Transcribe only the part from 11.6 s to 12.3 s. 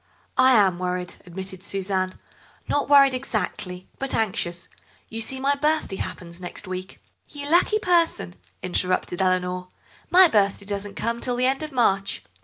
of March."